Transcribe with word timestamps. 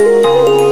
Música 0.00 0.69